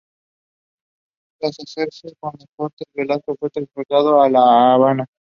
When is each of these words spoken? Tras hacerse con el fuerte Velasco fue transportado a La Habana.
Tras 1.39 1.59
hacerse 1.59 2.15
con 2.19 2.31
el 2.39 2.47
fuerte 2.57 2.85
Velasco 2.95 3.35
fue 3.39 3.51
transportado 3.51 4.19
a 4.19 4.29
La 4.31 4.73
Habana. 4.73 5.05